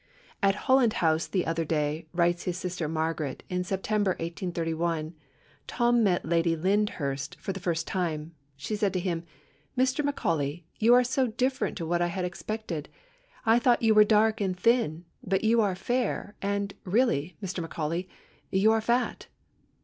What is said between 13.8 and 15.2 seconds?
you were dark and thin,